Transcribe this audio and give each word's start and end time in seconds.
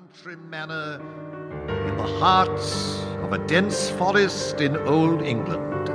country 0.00 0.36
manor 0.48 0.98
in 1.88 1.96
the 1.98 2.18
heart 2.18 2.48
of 3.22 3.34
a 3.34 3.46
dense 3.46 3.90
forest 3.90 4.60
in 4.62 4.74
old 4.88 5.20
England. 5.20 5.88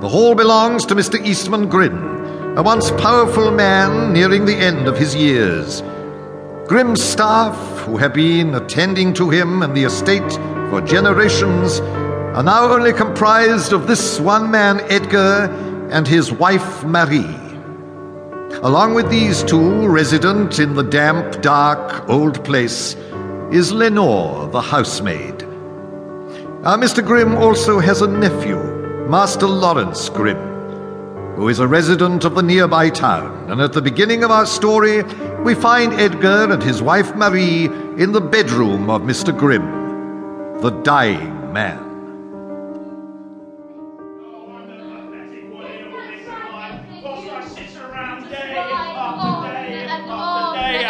The 0.00 0.08
hall 0.08 0.36
belongs 0.36 0.86
to 0.86 0.94
Mr. 0.94 1.20
Eastman 1.26 1.68
Grimm, 1.68 2.56
a 2.56 2.62
once 2.62 2.92
powerful 2.92 3.50
man 3.50 4.12
nearing 4.12 4.44
the 4.44 4.54
end 4.54 4.86
of 4.86 4.96
his 4.96 5.12
years. 5.12 5.82
Grimm's 6.68 7.02
staff, 7.02 7.56
who 7.80 7.96
have 7.96 8.14
been 8.14 8.54
attending 8.54 9.12
to 9.14 9.28
him 9.28 9.62
and 9.62 9.76
the 9.76 9.84
estate 9.84 10.32
for 10.70 10.80
generations, 10.80 11.80
are 11.80 12.44
now 12.44 12.72
only 12.72 12.92
comprised 12.92 13.72
of 13.72 13.88
this 13.88 14.20
one 14.20 14.52
man, 14.52 14.80
Edgar, 14.88 15.50
and 15.90 16.06
his 16.06 16.30
wife, 16.30 16.84
Marie. 16.84 17.43
Along 18.62 18.94
with 18.94 19.10
these 19.10 19.42
two, 19.42 19.86
resident 19.88 20.58
in 20.58 20.74
the 20.74 20.82
damp, 20.82 21.42
dark, 21.42 22.08
old 22.08 22.44
place, 22.44 22.94
is 23.50 23.72
Lenore, 23.72 24.48
the 24.48 24.60
housemaid. 24.60 25.42
Uh, 25.42 25.46
our 26.64 26.78
Mr. 26.78 27.04
Grimm 27.04 27.36
also 27.36 27.78
has 27.78 28.00
a 28.00 28.06
nephew, 28.06 28.56
Master 29.08 29.46
Lawrence 29.46 30.08
Grimm, 30.08 30.38
who 31.34 31.48
is 31.48 31.58
a 31.58 31.68
resident 31.68 32.24
of 32.24 32.34
the 32.34 32.42
nearby 32.42 32.88
town. 32.90 33.50
And 33.50 33.60
at 33.60 33.72
the 33.72 33.82
beginning 33.82 34.24
of 34.24 34.30
our 34.30 34.46
story, 34.46 35.02
we 35.42 35.54
find 35.54 35.92
Edgar 35.94 36.52
and 36.52 36.62
his 36.62 36.80
wife 36.80 37.14
Marie 37.14 37.66
in 37.98 38.12
the 38.12 38.20
bedroom 38.20 38.88
of 38.88 39.02
Mr. 39.02 39.36
Grimm, 39.36 40.60
the 40.62 40.70
dying 40.70 41.52
man. 41.52 41.93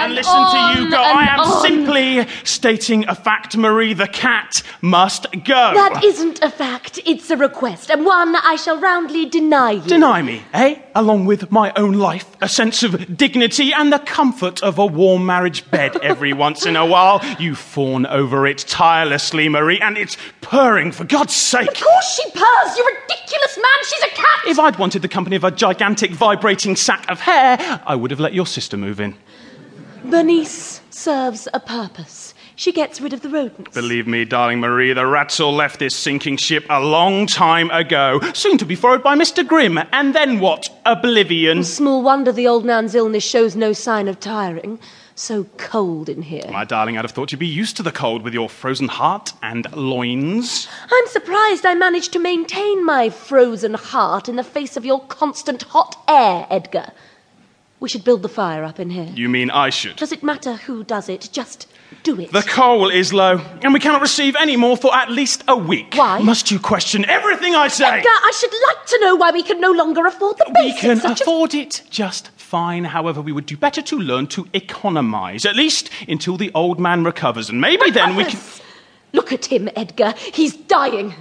And 0.04 0.14
listen 0.14 0.32
to 0.34 0.82
you 0.82 0.90
go. 0.90 0.96
I 0.96 1.24
am 1.24 1.40
on. 1.40 1.62
simply 1.62 2.26
stating 2.44 3.06
a 3.08 3.14
fact, 3.14 3.56
Marie. 3.56 3.94
The 3.94 4.08
cat 4.08 4.62
must 4.80 5.26
go. 5.44 5.72
That 5.74 6.02
isn't 6.04 6.42
a 6.42 6.50
fact, 6.50 7.00
it's 7.06 7.30
a 7.30 7.36
request, 7.36 7.90
and 7.90 8.04
one 8.04 8.36
I 8.36 8.56
shall 8.56 8.78
roundly 8.78 9.26
deny 9.26 9.72
you. 9.72 9.82
Deny 9.82 10.22
me, 10.22 10.42
eh? 10.52 10.76
Along 10.94 11.26
with 11.26 11.50
my 11.50 11.72
own 11.76 11.94
life, 11.94 12.36
a 12.40 12.48
sense 12.48 12.82
of 12.82 13.16
dignity, 13.16 13.72
and 13.72 13.92
the 13.92 13.98
comfort 13.98 14.62
of 14.62 14.78
a 14.78 14.86
warm 14.86 15.26
marriage 15.26 15.68
bed 15.70 15.96
every 16.02 16.32
once 16.44 16.66
in 16.66 16.76
a 16.76 16.86
while. 16.86 17.20
You 17.38 17.54
fawn 17.54 18.06
over 18.06 18.46
it 18.46 18.58
tirelessly, 18.58 19.48
Marie, 19.48 19.80
and 19.80 19.96
it's 19.96 20.16
purring, 20.40 20.92
for 20.92 21.04
God's 21.04 21.34
sake. 21.34 21.68
Of 21.68 21.80
course 21.80 22.14
she 22.16 22.30
purrs, 22.30 22.76
you 22.76 22.86
ridiculous 22.86 23.56
man, 23.56 23.84
she's 23.84 24.02
a 24.02 24.14
cat! 24.14 24.40
If 24.46 24.58
I'd 24.58 24.78
wanted 24.78 25.02
the 25.02 25.08
company 25.08 25.36
of 25.36 25.44
a 25.44 25.50
gigantic 25.50 26.10
vibrating 26.12 26.76
sack 26.76 27.10
of 27.10 27.20
hair, 27.20 27.80
I 27.86 27.96
would 27.96 28.10
have 28.10 28.20
let 28.20 28.34
your 28.34 28.46
sister 28.46 28.76
move 28.76 29.00
in. 29.00 29.16
Bernice 30.14 30.80
serves 30.90 31.48
a 31.52 31.58
purpose. 31.58 32.34
She 32.54 32.70
gets 32.70 33.00
rid 33.00 33.12
of 33.12 33.22
the 33.22 33.28
rodents. 33.28 33.74
Believe 33.74 34.06
me, 34.06 34.24
darling 34.24 34.60
Marie, 34.60 34.92
the 34.92 35.04
rats 35.04 35.40
all 35.40 35.52
left 35.52 35.80
this 35.80 35.96
sinking 35.96 36.36
ship 36.36 36.64
a 36.70 36.80
long 36.80 37.26
time 37.26 37.68
ago, 37.72 38.20
soon 38.32 38.56
to 38.58 38.64
be 38.64 38.76
followed 38.76 39.02
by 39.02 39.16
Mr. 39.16 39.44
Grimm, 39.44 39.76
and 39.92 40.14
then 40.14 40.38
what? 40.38 40.68
Oblivion. 40.86 41.64
Small 41.64 42.00
wonder 42.00 42.30
the 42.30 42.46
old 42.46 42.64
man's 42.64 42.94
illness 42.94 43.24
shows 43.24 43.56
no 43.56 43.72
sign 43.72 44.06
of 44.06 44.20
tiring. 44.20 44.78
So 45.16 45.48
cold 45.56 46.08
in 46.08 46.22
here. 46.22 46.48
My 46.48 46.64
darling, 46.64 46.96
I'd 46.96 47.04
have 47.04 47.10
thought 47.10 47.32
you'd 47.32 47.40
be 47.40 47.48
used 47.48 47.76
to 47.78 47.82
the 47.82 47.90
cold 47.90 48.22
with 48.22 48.34
your 48.34 48.48
frozen 48.48 48.86
heart 48.86 49.32
and 49.42 49.66
loins. 49.74 50.68
I'm 50.92 51.06
surprised 51.08 51.66
I 51.66 51.74
managed 51.74 52.12
to 52.12 52.20
maintain 52.20 52.86
my 52.86 53.10
frozen 53.10 53.74
heart 53.74 54.28
in 54.28 54.36
the 54.36 54.44
face 54.44 54.76
of 54.76 54.84
your 54.84 55.04
constant 55.06 55.64
hot 55.64 55.96
air, 56.06 56.46
Edgar. 56.50 56.92
We 57.84 57.90
should 57.90 58.02
build 58.02 58.22
the 58.22 58.30
fire 58.30 58.64
up 58.64 58.80
in 58.80 58.88
here. 58.88 59.10
You 59.14 59.28
mean 59.28 59.50
I 59.50 59.68
should? 59.68 59.96
Does 59.96 60.10
it 60.10 60.22
matter 60.22 60.54
who 60.54 60.84
does 60.84 61.10
it? 61.10 61.28
Just 61.32 61.66
do 62.02 62.18
it. 62.18 62.32
The 62.32 62.40
coal 62.40 62.88
is 62.88 63.12
low, 63.12 63.36
and 63.60 63.74
we 63.74 63.78
cannot 63.78 64.00
receive 64.00 64.34
any 64.40 64.56
more 64.56 64.78
for 64.78 64.94
at 64.96 65.10
least 65.10 65.44
a 65.48 65.54
week. 65.54 65.92
Why? 65.94 66.18
Must 66.20 66.50
you 66.50 66.58
question 66.58 67.04
everything 67.04 67.54
I 67.54 67.68
say? 67.68 67.84
Edgar, 67.84 68.08
I 68.08 68.32
should 68.34 68.54
like 68.68 68.86
to 68.86 68.98
know 69.02 69.16
why 69.16 69.32
we 69.32 69.42
can 69.42 69.60
no 69.60 69.70
longer 69.70 70.06
afford 70.06 70.38
the 70.38 70.50
We 70.58 70.72
can 70.72 70.96
such 70.98 71.10
as- 71.10 71.20
afford 71.20 71.52
it 71.52 71.82
just 71.90 72.30
fine. 72.38 72.84
However, 72.84 73.20
we 73.20 73.32
would 73.32 73.44
do 73.44 73.58
better 73.58 73.82
to 73.82 73.98
learn 73.98 74.28
to 74.28 74.46
economize, 74.54 75.44
at 75.44 75.54
least 75.54 75.90
until 76.08 76.38
the 76.38 76.50
old 76.54 76.80
man 76.80 77.04
recovers, 77.04 77.50
and 77.50 77.60
maybe 77.60 77.90
then 77.90 78.16
we 78.16 78.24
can. 78.24 78.40
Look 79.12 79.30
at 79.30 79.44
him, 79.52 79.68
Edgar. 79.76 80.14
He's 80.32 80.56
dying. 80.56 81.12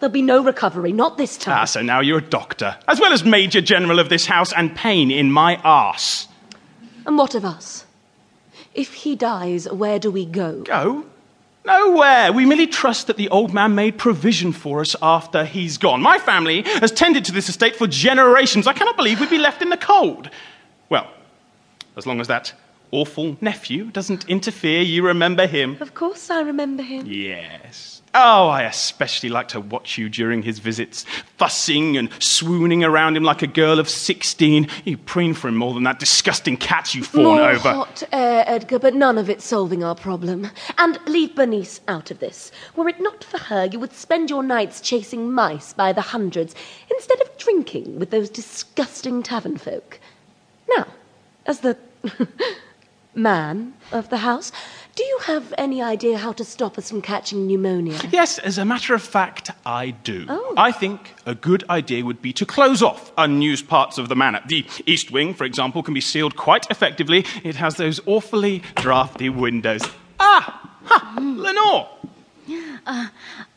There'll 0.00 0.12
be 0.12 0.22
no 0.22 0.42
recovery, 0.42 0.92
not 0.92 1.18
this 1.18 1.36
time. 1.36 1.58
Ah, 1.58 1.64
so 1.66 1.82
now 1.82 2.00
you're 2.00 2.18
a 2.18 2.22
doctor, 2.22 2.76
as 2.88 2.98
well 2.98 3.12
as 3.12 3.22
Major 3.22 3.60
General 3.60 3.98
of 3.98 4.08
this 4.08 4.24
house, 4.24 4.52
and 4.52 4.74
pain 4.74 5.10
in 5.10 5.30
my 5.30 5.56
arse. 5.56 6.26
And 7.06 7.18
what 7.18 7.34
of 7.34 7.44
us? 7.44 7.84
If 8.74 8.94
he 8.94 9.14
dies, 9.14 9.68
where 9.70 9.98
do 9.98 10.10
we 10.10 10.24
go? 10.24 10.62
Go? 10.62 11.04
Nowhere. 11.66 12.32
We 12.32 12.46
merely 12.46 12.66
trust 12.66 13.08
that 13.08 13.18
the 13.18 13.28
old 13.28 13.52
man 13.52 13.74
made 13.74 13.98
provision 13.98 14.52
for 14.52 14.80
us 14.80 14.96
after 15.02 15.44
he's 15.44 15.76
gone. 15.76 16.00
My 16.00 16.18
family 16.18 16.62
has 16.62 16.90
tended 16.90 17.26
to 17.26 17.32
this 17.32 17.50
estate 17.50 17.76
for 17.76 17.86
generations. 17.86 18.66
I 18.66 18.72
cannot 18.72 18.96
believe 18.96 19.20
we'd 19.20 19.28
be 19.28 19.38
left 19.38 19.60
in 19.60 19.68
the 19.68 19.76
cold. 19.76 20.30
Well, 20.88 21.10
as 21.98 22.06
long 22.06 22.20
as 22.20 22.28
that 22.28 22.54
awful 22.90 23.36
nephew 23.42 23.90
doesn't 23.90 24.26
interfere, 24.28 24.80
you 24.80 25.06
remember 25.06 25.46
him. 25.46 25.76
Of 25.80 25.92
course, 25.92 26.30
I 26.30 26.40
remember 26.40 26.82
him. 26.82 27.06
Yes. 27.06 27.99
Oh, 28.12 28.48
I 28.48 28.62
especially 28.64 29.28
like 29.28 29.46
to 29.48 29.60
watch 29.60 29.96
you 29.96 30.08
during 30.08 30.42
his 30.42 30.58
visits, 30.58 31.04
fussing 31.36 31.96
and 31.96 32.10
swooning 32.18 32.82
around 32.82 33.16
him 33.16 33.22
like 33.22 33.42
a 33.42 33.46
girl 33.46 33.78
of 33.78 33.88
16. 33.88 34.66
You 34.84 34.96
preen 34.96 35.32
for 35.32 35.46
him 35.46 35.54
more 35.54 35.74
than 35.74 35.84
that 35.84 36.00
disgusting 36.00 36.56
cat 36.56 36.92
you 36.92 37.04
fawn 37.04 37.22
More 37.22 37.42
over. 37.50 37.72
hot 37.72 38.02
air, 38.10 38.42
Edgar, 38.48 38.80
but 38.80 38.94
none 38.94 39.16
of 39.16 39.30
it 39.30 39.40
solving 39.40 39.84
our 39.84 39.94
problem. 39.94 40.50
And 40.76 40.98
leave 41.06 41.36
Bernice 41.36 41.80
out 41.86 42.10
of 42.10 42.18
this. 42.18 42.50
Were 42.74 42.88
it 42.88 43.00
not 43.00 43.22
for 43.22 43.38
her, 43.38 43.66
you 43.66 43.78
would 43.78 43.92
spend 43.92 44.28
your 44.28 44.42
nights 44.42 44.80
chasing 44.80 45.32
mice 45.32 45.72
by 45.72 45.92
the 45.92 46.00
hundreds 46.00 46.56
instead 46.90 47.20
of 47.20 47.38
drinking 47.38 48.00
with 48.00 48.10
those 48.10 48.28
disgusting 48.28 49.22
tavern 49.22 49.56
folk. 49.56 50.00
Now, 50.76 50.88
as 51.46 51.60
the 51.60 51.76
man 53.14 53.74
of 53.92 54.08
the 54.10 54.18
house, 54.18 54.50
do 54.94 55.04
you 55.04 55.18
have 55.24 55.54
any 55.58 55.82
idea 55.82 56.18
how 56.18 56.32
to 56.32 56.44
stop 56.44 56.78
us 56.78 56.90
from 56.90 57.02
catching 57.02 57.46
pneumonia? 57.46 57.98
Yes, 58.10 58.38
as 58.38 58.58
a 58.58 58.64
matter 58.64 58.94
of 58.94 59.02
fact, 59.02 59.50
I 59.64 59.90
do. 59.90 60.26
Oh. 60.28 60.54
I 60.56 60.72
think 60.72 61.14
a 61.26 61.34
good 61.34 61.64
idea 61.70 62.04
would 62.04 62.20
be 62.22 62.32
to 62.34 62.46
close 62.46 62.82
off 62.82 63.12
unused 63.16 63.68
parts 63.68 63.98
of 63.98 64.08
the 64.08 64.16
manor. 64.16 64.40
The 64.46 64.66
east 64.86 65.10
wing, 65.10 65.34
for 65.34 65.44
example, 65.44 65.82
can 65.82 65.94
be 65.94 66.00
sealed 66.00 66.36
quite 66.36 66.66
effectively. 66.70 67.24
It 67.44 67.56
has 67.56 67.76
those 67.76 68.00
awfully 68.06 68.62
drafty 68.76 69.28
windows. 69.28 69.82
Ah! 70.18 70.76
Ha! 70.84 71.16
Lenore! 71.20 71.88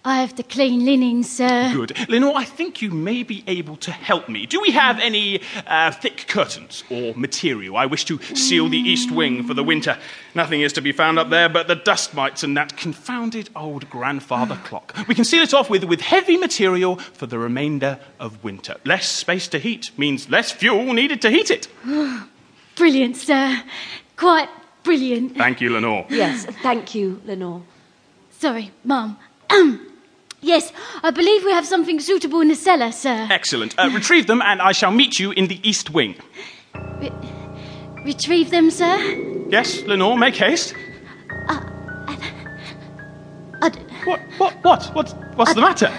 I 0.06 0.20
have 0.20 0.36
to 0.36 0.44
clean 0.44 0.84
linen, 0.84 1.24
sir. 1.24 1.72
Good. 1.74 2.10
Lenore, 2.10 2.36
I 2.36 2.44
think 2.44 2.82
you 2.82 2.92
may 2.92 3.24
be 3.24 3.42
able 3.48 3.78
to 3.78 3.92
help 3.92 4.28
me. 4.28 4.46
Do 4.46 4.60
we 4.60 4.72
have 4.72 5.00
any 5.00 5.40
uh, 5.66 5.92
thick 5.92 6.26
curtains 6.28 6.84
or 6.90 7.14
material? 7.16 7.78
I 7.78 7.86
wish 7.86 8.04
to 8.06 8.22
seal 8.36 8.68
the 8.68 8.78
east 8.78 9.12
wing 9.12 9.48
for 9.48 9.54
the 9.54 9.64
winter. 9.64 9.98
Nothing 10.36 10.60
is 10.60 10.74
to 10.74 10.82
be 10.82 10.92
found 10.92 11.20
up 11.20 11.30
there 11.30 11.48
but 11.48 11.70
the 11.70 11.76
dust 11.76 12.14
mites 12.14 12.44
and 12.44 12.58
that 12.58 12.76
confounded 12.76 13.50
old 13.56 13.90
grandfather 13.90 14.56
clock. 14.66 14.94
We 15.08 15.16
can 15.16 15.24
seal 15.24 15.42
it 15.42 15.54
off 15.54 15.70
with, 15.70 15.86
with 15.86 16.02
heavy 16.02 16.36
material 16.36 16.98
for 16.98 17.26
the 17.26 17.40
remainder 17.40 17.98
of 18.20 18.44
winter. 18.44 18.76
Less 18.84 19.08
space 19.08 19.48
to 19.50 19.60
heat 19.60 19.92
means 19.98 20.30
less 20.30 20.52
fuel 20.52 20.92
needed 20.92 21.22
to 21.22 21.30
heat 21.30 21.50
it. 21.50 21.70
Brilliant, 22.76 23.16
sir. 23.16 23.64
Quite 24.18 24.50
brilliant. 24.84 25.38
Thank 25.38 25.62
you, 25.62 25.70
Lenore. 25.70 26.06
Yes, 26.10 26.46
thank 26.62 26.94
you, 26.94 27.22
Lenore. 27.24 27.62
Sorry, 28.32 28.72
Mum. 28.84 29.18
yes, 30.44 30.72
I 31.02 31.12
believe 31.12 31.44
we 31.44 31.52
have 31.52 31.66
something 31.66 32.00
suitable 32.00 32.42
in 32.42 32.48
the 32.50 32.56
cellar, 32.56 32.92
sir. 32.92 33.28
Excellent. 33.32 33.74
Uh, 33.78 33.90
retrieve 33.94 34.28
them 34.28 34.42
and 34.42 34.62
I 34.62 34.72
shall 34.74 34.92
meet 34.92 35.20
you 35.20 35.32
in 35.32 35.48
the 35.48 35.60
east 35.68 35.90
wing. 35.92 36.16
Re- 36.76 37.12
retrieve 38.06 38.50
them, 38.52 38.70
sir? 38.70 38.98
Yes, 39.50 39.82
Lenore, 39.84 40.18
make 40.18 40.36
haste. 40.36 40.76
I 43.62 43.70
d- 43.70 43.80
What, 44.06 44.20
what, 44.38 44.54
what, 44.64 44.84
what, 44.96 45.10
what's 45.36 45.54
the 45.54 45.62
matter? 45.62 45.92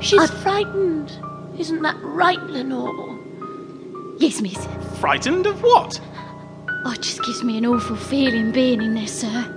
She's 0.00 0.28
frightened. 0.42 1.10
Isn't 1.58 1.82
that 1.82 1.96
right, 2.02 2.42
Lenore? 2.44 3.18
yes, 4.18 4.40
miss. 4.40 4.66
Frightened 4.98 5.46
of 5.46 5.62
what? 5.62 6.00
Oh, 6.84 6.92
it 6.92 7.02
just 7.02 7.22
gives 7.24 7.44
me 7.44 7.58
an 7.58 7.66
awful 7.66 7.96
feeling 7.96 8.50
being 8.52 8.82
in 8.82 8.94
there, 8.94 9.06
sir. 9.06 9.56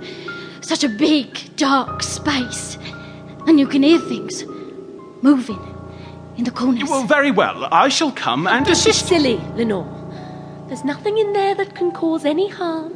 Such 0.60 0.84
a 0.84 0.88
big, 0.88 1.56
dark 1.56 2.02
space. 2.02 2.78
And 3.46 3.60
you 3.60 3.66
can 3.66 3.82
hear 3.82 3.98
things 3.98 4.44
moving 5.22 5.60
in 6.36 6.44
the 6.44 6.50
corners. 6.50 6.88
Well, 6.88 7.04
very 7.04 7.30
well. 7.30 7.68
I 7.72 7.88
shall 7.88 8.12
come 8.12 8.46
and 8.46 8.66
assist 8.68 9.10
you. 9.10 9.18
Silly, 9.18 9.36
Lenore. 9.54 10.04
There's 10.68 10.84
nothing 10.84 11.18
in 11.18 11.32
there 11.32 11.54
that 11.54 11.74
can 11.74 11.92
cause 11.92 12.24
any 12.24 12.48
harm, 12.48 12.92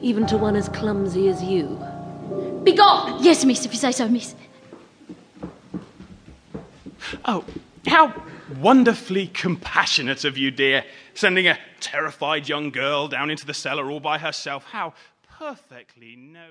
even 0.00 0.26
to 0.28 0.38
one 0.38 0.56
as 0.56 0.68
clumsy 0.68 1.28
as 1.28 1.42
you. 1.42 1.78
Begone! 2.64 3.22
yes, 3.22 3.44
miss, 3.44 3.64
if 3.66 3.72
you 3.72 3.78
say 3.78 3.92
so, 3.92 4.08
miss. 4.08 4.34
Oh, 7.24 7.44
how 7.86 8.14
wonderfully 8.60 9.26
compassionate 9.26 10.24
of 10.24 10.38
you, 10.38 10.50
dear. 10.50 10.84
Sending 11.14 11.48
a 11.48 11.58
terrified 11.80 12.48
young 12.48 12.70
girl 12.70 13.08
down 13.08 13.30
into 13.30 13.44
the 13.44 13.54
cellar 13.54 13.90
all 13.90 14.00
by 14.00 14.18
herself. 14.18 14.64
How 14.64 14.94
perfectly 15.38 16.16
no. 16.16 16.46